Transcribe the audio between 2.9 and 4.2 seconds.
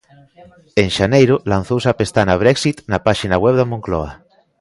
na páxina web da Moncloa.